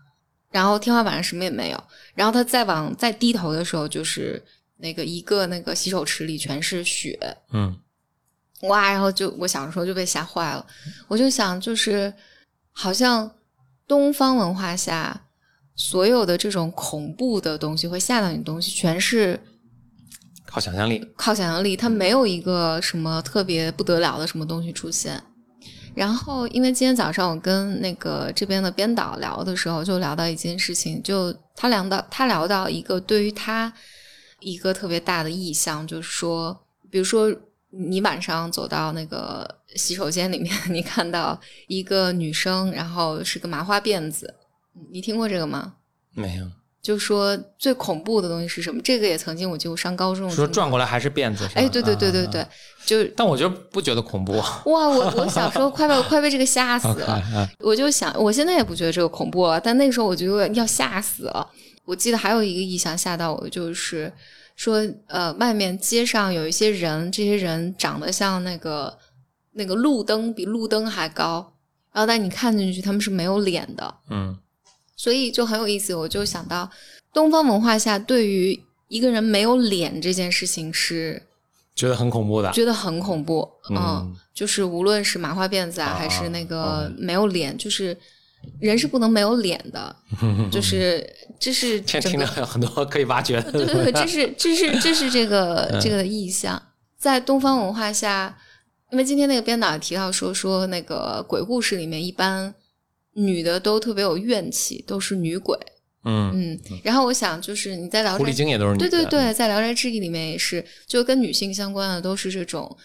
[0.51, 4.43] 然后天花板上什么也没有，然后他再往再低头的时候，就是
[4.79, 7.19] 那个一个那个洗手池里全是血，
[7.53, 7.77] 嗯，
[8.69, 10.67] 哇，然后就我小时候就被吓坏了，
[11.09, 12.13] 我就想就是
[12.73, 13.31] 好像。
[13.87, 15.27] 东方文化下，
[15.77, 19.39] 所有的这种恐怖的东西会吓到你的东西，全是
[20.47, 21.07] 靠想象力。
[21.19, 25.23] 靠想象力，它没有一个什么特别不得了的什么东西出现。
[25.95, 33.71] 然后，因为今天早上我跟那个这边的编导聊的时候，就聊到一件事情，就他聊到他聊到一个对于他
[34.41, 36.59] 一个特别大的意向，就是说，
[36.91, 37.31] 比如说。
[37.77, 44.33] 你晚上走到那个洗手间里面， 你看到一个女生，然后是个麻花辫子，
[44.93, 45.75] 你听过这个吗？
[46.15, 46.47] 没有。
[46.83, 48.79] 就说最恐怖的东西是什么？
[48.85, 51.49] 这个也曾经我就上高中说转过来还是辫子。
[51.55, 52.47] 哎，对对对对对，
[52.85, 54.33] 就但我觉得不觉得恐怖。
[54.35, 57.23] 哇，我我小时候快被快被这个吓死了。
[57.61, 61.51] 我就想，我现在也不觉得这个恐怖了，但那个时候我觉得要吓死了。
[61.87, 64.13] 我记得还有一个意象吓到我，就是。
[64.55, 68.97] 说呃，外面街上有一些人，这些人长得像那个
[69.53, 71.53] 那个路灯，比路灯还高。
[71.93, 73.95] 然后但你看进去，他们是没有脸的。
[74.11, 74.37] 嗯，
[74.97, 75.95] 所以就很有意思。
[75.95, 76.71] 我就想到
[77.13, 81.23] 东方文化下，对于一个人没有脸这件事情是
[81.75, 83.49] 觉得很恐怖的，觉得很恐怖。
[83.71, 87.97] 嗯，就是无论是麻花辫子啊，还是那个没有脸，就是。
[88.61, 89.97] 人是不能没有脸的，
[90.51, 91.05] 就是
[91.39, 93.53] 这是听着很多可以挖掘的。
[93.53, 96.61] 对对对，这是这是这是这个这个的意象，
[96.97, 98.37] 在东方文化下，
[98.91, 102.55] 因为今天那个编导提到说说那个鬼故事里面，一般
[103.13, 105.59] 女的都特别有怨气，都是女鬼。
[106.05, 106.61] 嗯嗯。
[106.83, 112.77] 然后我想，就是你在聊狐狸精也都是女对对对，在《聊斋志异》里面也是，就跟女性相关的都是这种。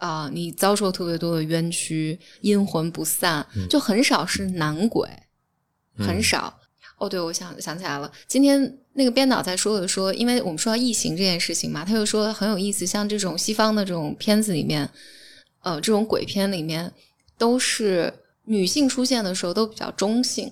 [0.00, 5.06] 啊，你遭受特别多的冤屈，阴魂不散，就很少是男鬼，
[5.98, 6.58] 很少。
[6.96, 14.88] 哦，对，我想想起来了，今天那个编导在说的说，因为我们说到异形这件事情嘛，他就说很有意思，像这种西方的这种片子里面，
[15.62, 16.90] 呃，这种鬼片里面，
[17.36, 18.12] 都是
[18.44, 20.50] 女性出现的时候都比较中性，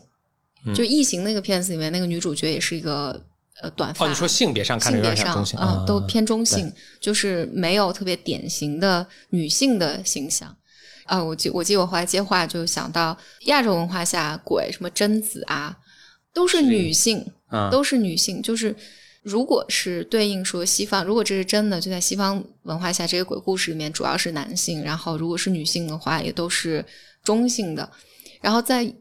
[0.75, 3.25] 就异形那个片子里面那个女主角也是一个。
[3.61, 4.05] 呃，短发。
[4.05, 10.55] 哦，你说性别上看性别上啊，都偏中性，就是没有特别典型的女性的形象。
[11.05, 13.17] 啊，我记我记我后来接话就想到
[13.47, 15.77] 亚洲文化下鬼什么贞子啊，
[16.33, 17.27] 都是女性，
[17.71, 18.41] 都是女性。
[18.43, 18.77] 就是
[19.23, 26.85] 如果是对应说西方，如果这是真的，就在西方文化下，这些鬼故事里面主要是男性，然后如果是女性的话，也都是
[27.25, 27.91] 中性的。
[28.41, 28.93] 然后在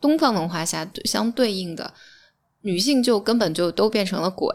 [0.00, 1.94] 东方文化下相对应的。
[2.64, 4.50] 女性就根本就都变成了鬼，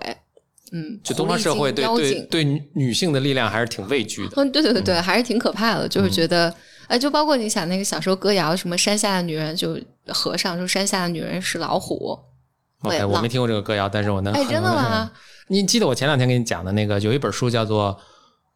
[0.71, 4.33] 嗯，就东方社会对对对女性的力量还是挺畏惧的。
[4.35, 5.87] 嗯，对对对对，还是挺可怕的。
[5.87, 6.51] 就是觉得，
[6.87, 12.17] 哎，就包括你想那个小时候歌谣，什么山下的女人就和尚说山下的女人是老虎。
[12.81, 14.33] OK，我没听过这个歌谣，但是我能。
[14.33, 15.11] 哎，真的吗？
[15.47, 17.95] 你记得我前两天给你讲的那个有一本书叫做《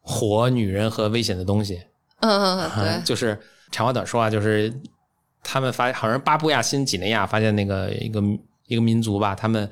[0.00, 1.74] 火女人和危险的东西》。
[2.20, 3.38] 嗯嗯， 对，就是
[3.70, 4.72] 长话短说啊，就是
[5.44, 8.20] 他们发，好像巴布亚新几内亚发现那个一个。
[8.66, 9.70] 一个民族吧，他们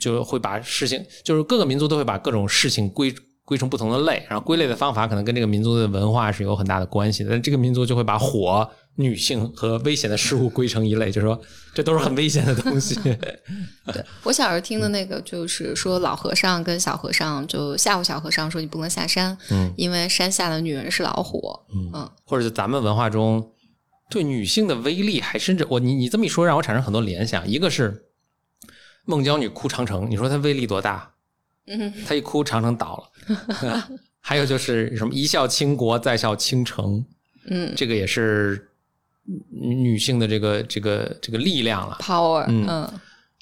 [0.00, 7.30] 就会把事情，就是各个民族都会把各种事情归归成不同的类，然后归类的方法可能跟这个民族的文化是有很大的关系的。
[7.30, 11.40] 但这个民族就会把火、女性和危险的事物归成一类，就是说
[11.74, 12.94] 这都是很危险的东西。
[13.02, 21.42] 对我小时候听的那个，就是说老和尚跟小和尚就吓唬小和尚说你不能下山，嗯，因为山下的女人是老虎，
[21.74, 23.44] 嗯，或者是咱们文化中
[24.08, 28.06] 对女性的威力，还甚至我你你这么一说，让我产生很多联想，一个是。
[29.10, 31.10] 孟姜女哭长城，你说她威力多大？
[31.66, 33.88] 嗯，她一哭长城倒了。
[34.22, 37.04] 还有就是什么一笑倾国，再笑倾城。
[37.46, 38.68] 嗯，这个也是
[39.50, 42.44] 女性的这个这个这个力量了，power。
[42.48, 42.88] 嗯，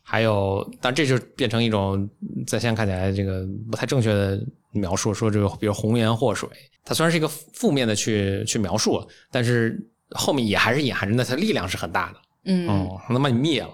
[0.02, 2.08] 还有，但这就变成一种
[2.46, 6.48] 在现在看起来这个不太正确的描述，说这个比如红颜祸水，
[6.84, 9.78] 它虽然是一个负面的去去描述，但是
[10.12, 12.18] 后面也还是隐含着那它力量是很大的。
[12.44, 13.70] 嗯，哦，能把你灭了，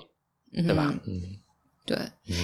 [0.53, 0.93] 对吧？
[1.07, 1.21] 嗯。
[1.87, 1.99] 对，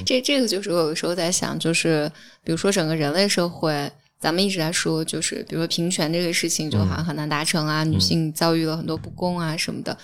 [0.04, 2.10] 这这个就是我有时候在想，就是
[2.44, 9.96] 比如说整个人类社会，咱们一直在说，就是比如说平权这个事情，就好像很难达成啊，女性遭遇了很多不公啊什么的，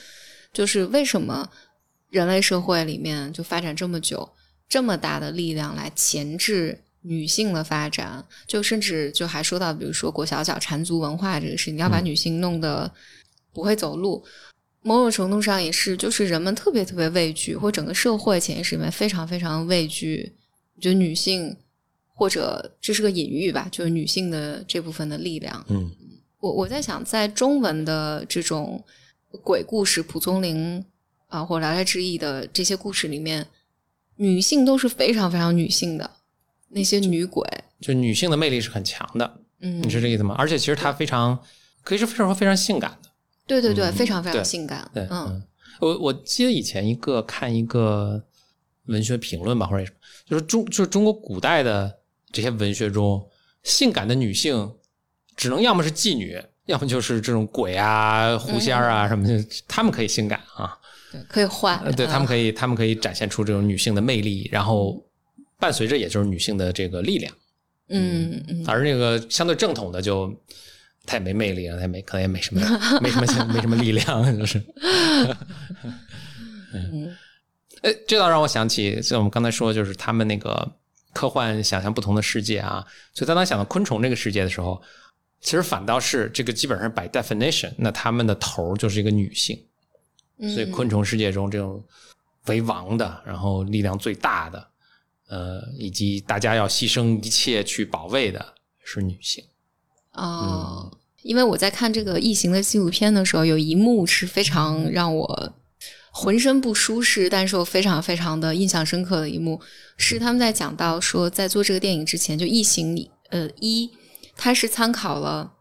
[0.54, 1.46] 就是为什么
[2.08, 4.26] 人类社会里面就发展这么久，
[4.68, 12.90] 这么大的力量来钳制女性的发展，就甚至就还说到，比如说裹小脚缠足文化这个事情，要把女性弄得
[13.52, 14.24] 不会走路。
[14.86, 20.32] 某种程度上也是，就是人们特别特别畏惧，或整个社会潜意识里面非常非常畏惧，
[20.80, 21.56] 就女性，
[22.14, 25.66] 或者这是个隐喻吧，就是女性的这部分的力量。
[25.70, 25.90] 嗯，
[26.38, 28.80] 我我在想，在中文的这种
[29.42, 30.84] 鬼故事、蒲松龄
[31.26, 33.44] 啊，或者聊斋志异的这些故事里面，
[34.14, 36.08] 女性都是非常非常女性的
[36.68, 37.44] 那些女鬼，
[37.80, 39.40] 就女性的魅力是很强的。
[39.58, 40.36] 嗯，你是这意思吗？
[40.38, 41.36] 而且其实她非常
[41.82, 43.05] 可以是非常非常性感的。
[43.46, 44.90] 对对对，非常非常性感。
[44.92, 45.42] 对，嗯，
[45.80, 48.20] 我我记得以前一个看一个
[48.86, 51.96] 文学评论吧，或者什么，就是中就是中国古代的
[52.32, 53.24] 这些文学中，
[53.62, 54.74] 性感的女性
[55.36, 60.76] 只能要么是妓女，要么就是这种鬼啊、狐仙啊什么的，她们可以性感啊，
[61.12, 65.00] 对，可以换，对他们可以，她们可以展现出这种女性的魅力，然后
[65.58, 67.32] 伴随着也就是女性的这个力量。
[67.90, 70.34] 嗯嗯，而那个相对正统的就。
[71.06, 72.60] 他也没魅力啊，他也没可能也没什么，
[73.00, 74.62] 没什么没什么力量， 就是。
[76.72, 77.16] 嗯，
[77.82, 80.70] 哎，这倒让我想起，像我们刚才说，就是他们那个
[81.14, 82.84] 科幻想象不同的世界啊。
[83.14, 84.82] 所以当他想到昆虫这个世界的时候，
[85.40, 89.58] 其实反倒是这个基本上 by definition，那他们的头就是一个女性。
[90.38, 91.82] 所以昆虫世界中这种
[92.44, 94.68] 为王的，然后力量最大的，
[95.28, 99.42] 呃，以及大家要牺牲一切去保卫的是女性。
[100.16, 100.90] 哦，
[101.22, 105.52] 因为我在看这个异形的纪录片的时候，有一幕是非常让我
[106.10, 109.60] 浑身不舒适，但是我非常非常的印象深刻的一幕，
[109.98, 113.90] 是他们在讲到说，在做这个电影之前，就异形呃一，
[114.34, 115.52] 它是参考了，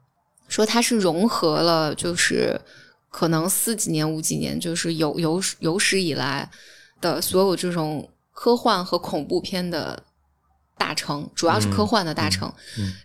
[0.48, 2.60] 说它是融合了，就是
[3.10, 6.50] 可能四几年五几年，就是有有有史以来
[7.02, 10.02] 的所有这种科幻和恐怖片的。
[10.78, 12.52] 大成主要是科幻的大成，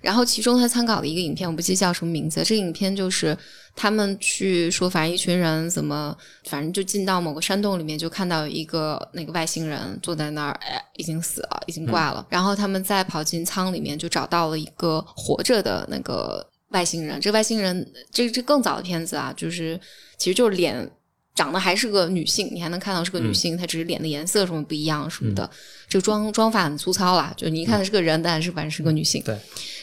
[0.01, 2.43] 然后其中他参考了一个影片，我不记得叫什么名字。
[2.45, 3.37] 这个影片就是
[3.77, 12.27] 他们去说，反正一群人怎么，反正就进到某个山洞里面，就看到一个那个外星人坐在那儿，哎，已经死了，已经挂了。
[12.29, 17.21] 然后他们再跑进舱里面，就找到了一个活着的那个外星人。
[17.21, 19.81] 这外星人，这这更早的片子啊，就是
[20.19, 20.91] 其实就是脸。
[21.35, 25.49] 长得还是个女性，你还能看到是个女性，她只是脸的颜色什么不一样什么的，
[25.89, 29.23] 这个妆妆发很粗糙啦，就你一看是个人，但是反正是个女性。
[29.23, 29.39] 对。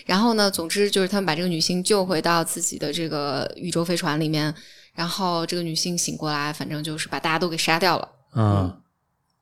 [0.05, 4.53] 然后呢，总之就是他们把这个女性救回到自己的这个宇宙飞船里面，
[4.93, 8.09] 然后这个女性醒过来，反正就是把大家都给杀掉了。
[8.35, 8.81] 嗯。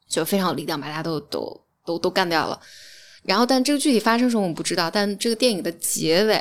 [0.08, 2.60] 就非常有力量，把大家都都都都干掉了。
[3.24, 4.90] 然后，但这个具体发生什么我们不知道。
[4.90, 6.40] 但这个电影的结尾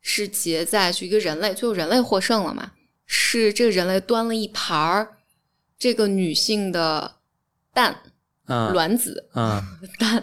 [0.00, 2.70] 是结在就一个人类，最后人类获胜了嘛？
[3.06, 5.16] 是这个人类端了一盘儿
[5.78, 7.16] 这个女性的
[7.72, 7.94] 蛋，
[8.46, 9.28] 卵子，
[9.98, 10.22] 蛋，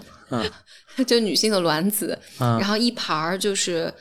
[1.06, 3.94] 就女性的卵子，然后一盘儿就是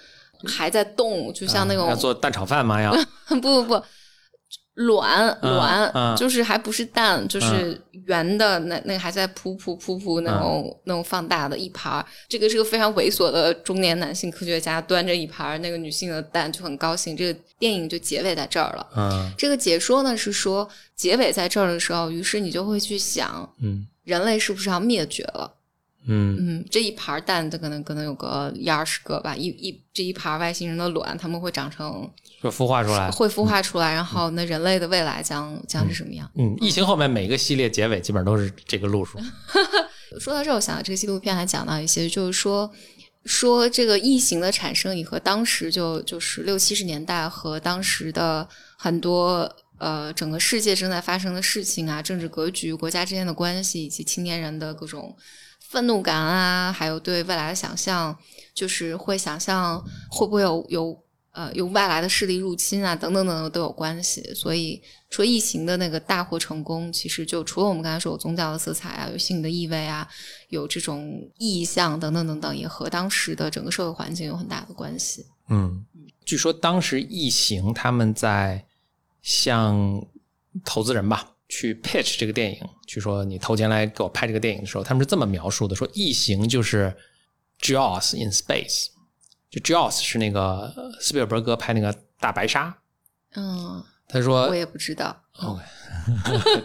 [0.47, 2.81] 还在动，就像那种要做蛋炒饭吗？
[2.81, 2.93] 要
[3.29, 3.85] 不 不不。
[4.75, 17.17] 卵卵就是还不是蛋，就是圆的，那那个还在噗噗噗噗那种那种放大的一盘这个是个非常猥琐的中年男性科学家端着一盘那个女性的蛋就很高兴。
[17.17, 18.87] 这个电影就结尾在这儿了。
[18.97, 25.53] 嗯，这个解说呢是说结尾在这儿的时候，于是你就会去想，嗯，人类是不是要灭绝了？
[26.07, 36.31] 嗯嗯，这一盘蛋，它可能可能有个一二十个吧，一一这一盘外星人的卵，他们会长成，会孵化出来，会孵化出来，然后那人类的未来将将是什么样？
[36.37, 39.19] 嗯，疫情后面每个系列结尾基本上都是这个路数。
[40.19, 42.71] 说到这，我想到这个纪录片还讲到一些，就是说
[43.25, 49.49] 说这个异形的产生，你和当时就就是六七十年代和当时的很多
[49.79, 55.17] 呃整个世界正在发生的事情啊，政治格局、国家之间的关系以及青年人的各种。
[55.69, 58.17] 愤怒感啊，还有对未来的想象，
[58.53, 60.99] 就是会想象会不会有有
[61.33, 64.23] 呃有外来的势力入侵啊，等等等等都有关系。
[64.35, 70.09] 所以说，异形的那个大获成功，其实就除了我们刚才说有宗教的色彩啊，有性的意味啊，
[70.49, 75.27] 有这种意象等等等等，也和当时的整个社会环境有很大的关系。
[75.49, 75.85] 嗯，
[76.25, 78.65] 据说当时异形他们在
[79.23, 80.07] 向
[80.65, 81.33] 投资人吧。
[81.53, 86.97] 去 pitch 这个电影，据说你投钱来给我拍这个电影的时候，他们是这么描述的：说异形就是
[87.61, 88.87] Jaws in space，
[89.51, 92.75] 就 Jaws 是那个斯皮尔伯格拍那个大白鲨。
[93.35, 95.17] 嗯，他说我也不知道。
[95.39, 95.63] OK，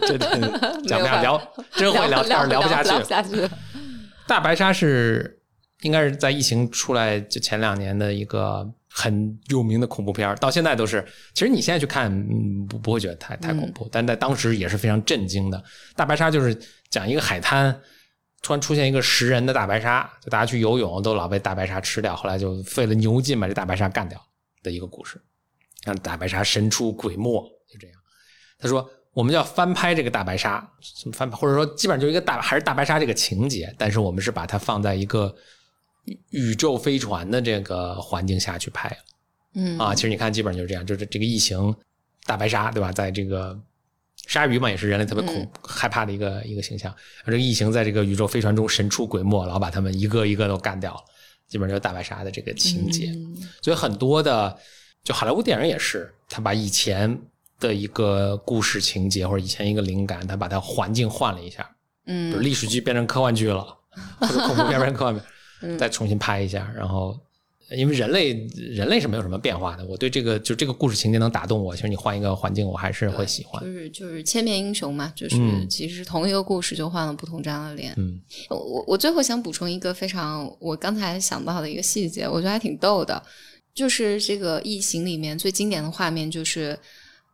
[0.00, 0.16] 这
[0.86, 1.40] 讲不下聊，
[1.72, 3.48] 真会聊天聊不下去。
[4.26, 5.40] 大白鲨是
[5.82, 8.72] 应该是在疫情出来就前两年的一个。
[8.98, 11.04] 很有名的恐怖片到现在都是。
[11.34, 12.10] 其实你现在去看，
[12.66, 15.62] 不不会觉得太太恐怖，但在当时也是非常震惊的。
[15.94, 16.58] 大白鲨就是
[16.88, 17.78] 讲一个海滩
[18.46, 24.24] 突然出现一个食人的大白鲨，就大家去游泳都老被大白鲨吃掉，后来就费了牛劲把这大白鲨干掉
[24.62, 25.20] 的一个故事。
[25.84, 27.96] 让大白鲨神出鬼没，就这样。
[28.56, 30.64] 他说我们要翻拍这个大白鲨，
[31.12, 35.34] 翻拍，或者说基本上就一个大还是大白鲨这个情节，但是我们是把它放在一个
[36.30, 38.96] 宇宙飞船的这个环境下去拍。
[39.54, 41.74] 嗯啊，其实你看，基本上就是这样，就是这个异形
[42.24, 42.92] 大白鲨，对吧？
[42.92, 43.58] 在这个
[44.26, 46.94] 鲨鱼嘛，也是人类特别恐害怕的一个一个形象。
[47.24, 51.00] 这个异形在这个宇宙飞船中神出鬼没，然后把他们一个一个都干掉了，
[51.48, 53.12] 基本上就是大白鲨的这个情节。
[53.62, 54.56] 所以很多的
[55.04, 57.18] 就好莱坞电影也是，他把以前
[57.60, 61.70] 的一个故事情节或者以前一个灵感，他把它环境换了一下，
[62.06, 63.66] 嗯，比如历史剧变成科幻剧了，
[64.18, 65.14] 或者恐怖片变成科幻
[65.60, 67.18] 片， 再重新拍一下，然后。
[67.70, 71.74] 因为人类人类是没有什么变化的，我对这个就这个故事情节能打动我。
[71.74, 73.60] 其实你换一个环境，我还是会喜欢。
[73.60, 75.36] 就是就是千面英雄嘛，就是
[75.68, 77.92] 其实同一个故事就换了不同张的脸。
[77.96, 83.20] 嗯，我我最后想补充一个非常我刚才想到的一个细节，我觉得还挺逗的，
[83.74, 86.78] 就是这个异形里面最经典的画面就是，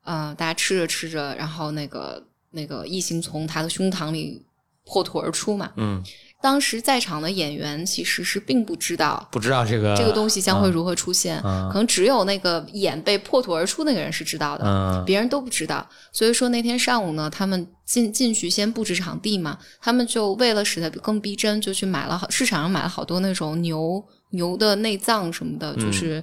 [0.04, 4.42] 呃，大家吃着吃着，然后那个那个异形从他的胸膛里
[4.86, 5.72] 破土而出嘛。
[5.76, 6.02] 嗯。
[6.42, 15.88] 当时在场的演员其实是并不知道，不知道这个这个东西将会如何出现，可能只有那个眼被破土而出那个人是知道的，别人都不知道。
[16.10, 26.20] 所以说那天上午呢，他们进进去先布置场地嘛，他们就为了使得更逼真，就去买了好市场上买了好多那种牛牛的内脏什么的，就是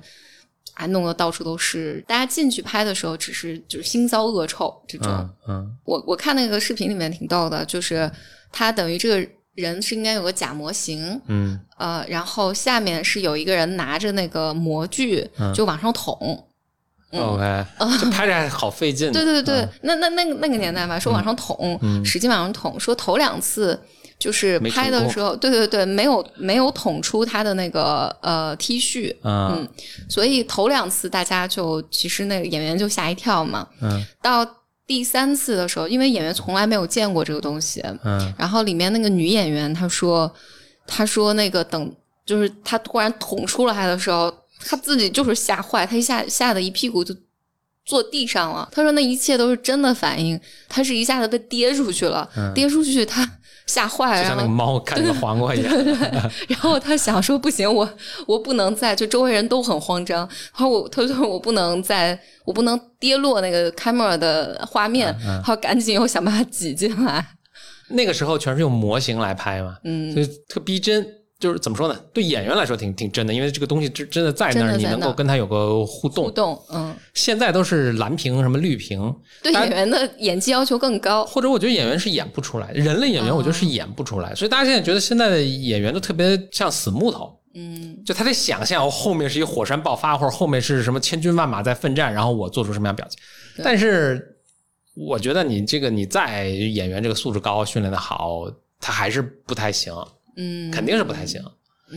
[0.74, 2.03] 还弄得到处都是。
[2.05, 5.30] 大家进去拍的时候，只是就是腥臊恶臭这种。
[5.47, 8.11] 嗯，我我看那个视频里面挺逗的，就是
[8.51, 9.30] 他等于这个。
[9.60, 16.45] 人是应该有个假模型，嗯，呃，然后下面是有一个人拿着那个模具，就往上捅。
[17.12, 17.66] OK，
[17.99, 19.12] 就拍着还好费劲。
[19.12, 23.80] 对对对，那那那个那个年代吧，说往上捅，使劲往上捅，说头两次
[24.20, 29.68] 就是拍的时候，对对对，没有没有捅出他的那个呃 T 恤，嗯，
[30.07, 34.45] 所以头两次大家就其实那个演员就吓一跳嘛，嗯，到。
[34.89, 40.33] 第三次的时候，因为演员从来没有见过这个东西，嗯，然后里面那个女演员她说，
[40.87, 44.33] 她说那个等就是她突然捅出来的时候，
[44.65, 47.15] 她自己就是吓坏，她一下吓得一屁股就
[47.85, 48.67] 坐地上了。
[48.71, 53.37] 她说那一切都是真的反应，她是一下子被跌出去了，跌出去她。
[53.70, 55.72] 吓坏了，就像那个猫看着黄瓜一样。
[56.49, 57.88] 然后他想说：“不行，我
[58.26, 60.20] 我不能在，就周围人都很慌张。
[60.20, 65.15] 然后我他说我不能在，我不能跌落那个 camera 的画面。
[65.24, 67.24] 然后赶紧又想把它挤进来。
[67.89, 71.05] 那个时候全是用模型来拍嘛，嗯，就特逼真。”
[71.39, 71.97] 就是怎么说呢？
[72.13, 76.25] 对演员来说挺挺真的，因为这个东西真真的在那儿，你能够跟他有个互动。
[76.25, 76.93] 互动，嗯。
[77.13, 81.25] 现在都是蓝屏什么绿屏，对演员的演技要求更高。
[81.25, 87.33] 或者我觉得演员是演不出来，人类演员我觉得是演不出来，所以大家现在觉得现在的演员都特别像死木头。
[87.55, 88.03] 嗯。
[88.05, 93.17] 就他得想象后面是一火山爆发，或者后面是什么千军万马在奋战，然后我做出什么样表情。
[93.63, 94.35] 但是
[94.93, 98.43] 我觉得你这个你在演员这个素质高、训练的好，
[98.81, 99.93] 他还是不太行。
[100.41, 101.43] 嗯，肯定是不太行，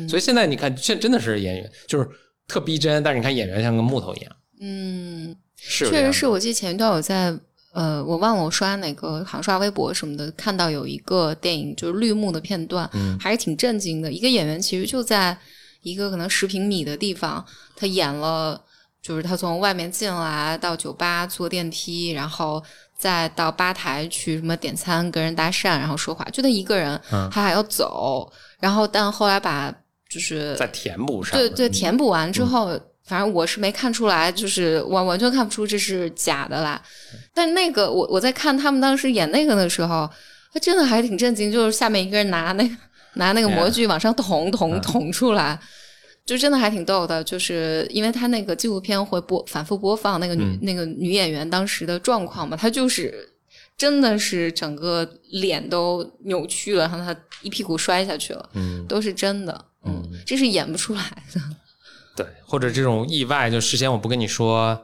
[0.08, 2.08] 所以现在你看，现真的是演员就是
[2.48, 4.36] 特逼真，但是你看演员像个木头一样。
[4.60, 7.32] 嗯，是，确实是我记得前一段我在
[7.72, 14.10] 呃，我忘了我刷哪个，好像刷微博什么的，看到有一个电影就是绿幕的片段，嗯，还是挺震惊的。
[14.10, 15.38] 一个演员其实就在
[15.82, 17.44] 一个可能十平米的地方，
[17.76, 18.60] 他演了，
[19.00, 22.60] 就是他从外面进来到酒吧坐电梯，然后。
[23.02, 27.00] 再到吧台去什么点餐、跟人搭讪，然后说话，就他一个人，
[27.32, 28.32] 他还要走。
[28.60, 29.74] 然后，但后来把
[30.08, 36.80] 就是在填补上，对对，填补完之后，反正我是没看出来，就是完完全看不出这是假的啦。
[37.34, 40.08] 但那个我我在看他们当时演那个的时候，
[40.54, 42.76] 他真的还挺震惊，就是下面一个人拿那个
[43.14, 45.58] 拿那个模具往上捅捅捅出来。
[46.24, 53.28] 就真的还挺逗的，就是因为他那个纪录片会播反复播放那个女那个女演员当时的状况嘛，她就是
[53.76, 61.02] 真的是整个脸都扭曲了，然后她一屁股摔下去了，嗯，都是真的，嗯，这是演不出来
[61.34, 61.40] 的。
[62.14, 64.80] 对，或者这种意外，就事先我不跟你说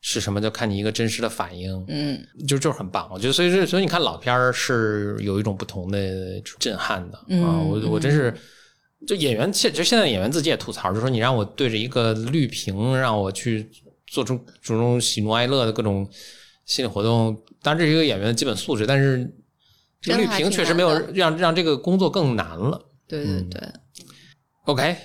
[0.00, 3.06] 是什么，就看你一个真实的反应，嗯，就就是很棒。
[3.12, 8.34] 我觉得，所以所以你看老片儿是有一种不同的震撼的啊，我我真是。
[9.06, 13.70] 就演员现，就现在演员自己也吐槽，就说你让我对着一个绿屏，让我去
[14.06, 16.08] 做出这种喜怒哀乐的各种
[16.64, 19.30] 心理活动，当然这是一个演员的基本素质，但是
[20.00, 22.80] 这个绿屏确实没有让让这个工作更难了。
[23.06, 23.60] 对对对
[24.64, 24.96] ，OK，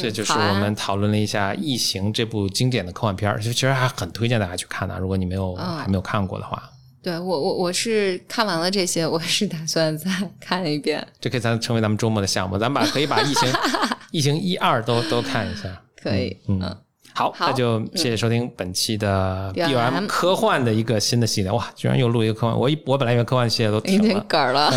[0.00, 6.70] 这就是我们讨论了一下《异形》这部经典的科幻片儿，其实还很推荐大家去看的，如果你没有还没有看过的话。
[7.02, 11.06] 对我我我是看完了这些，我是打算再看一遍。
[11.20, 13.52] 这可以咱成为咱们周末的项目，咱把可以把《异形》
[14.10, 15.80] 《异形》一二都都看一下。
[16.02, 16.76] 可以，嗯。
[17.14, 21.50] 好，那就谢谢收听本期的 B O M 科幻的一个新的系列。
[21.50, 22.56] 哇，居然又录一个科幻！
[22.56, 24.70] 我一我本来以为科幻系列都停了，梗了。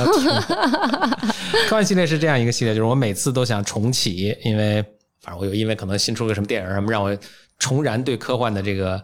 [1.68, 4.82] 科幻系列是这样一个系列，就是我每次都想重启，因为
[5.22, 7.16] 反正我有因为可能新出个什么电影什么，让我
[7.60, 9.00] 重燃对科幻的这个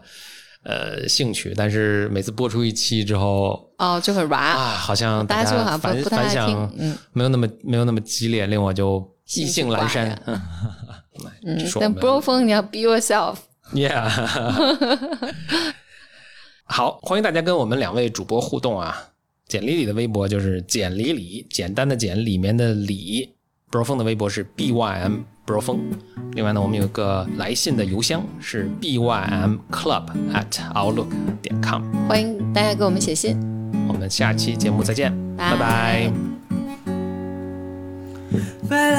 [0.64, 1.54] 呃兴趣。
[1.56, 9.00] 但是每次播出一期之后，哦，就很软啊，好像大家反反响嗯没有那么没有那么激烈，令我就
[9.34, 10.10] 意兴阑珊。
[11.44, 14.08] 嗯，但 Bro 风你要 Be yourself，Yeah。
[16.64, 19.10] 好，欢迎大家跟我们两位主播互动啊！
[19.48, 23.34] 简里里的微博就是简里里，简单的简里面的里。
[23.70, 25.80] Bro 风的微博是 bym Bro 风。
[26.32, 30.44] 另外呢，我们有个来信的邮箱是 bym club at
[30.74, 31.08] outlook
[31.40, 31.82] 点 com。
[32.06, 33.34] 欢迎大家给我们写信。
[33.88, 36.12] 我们下期节目再见，拜拜。
[38.68, 38.98] But